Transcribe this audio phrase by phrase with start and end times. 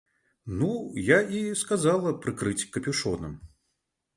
[0.61, 0.69] Ну
[1.09, 3.37] я і сказала прыкрыць капюшонам.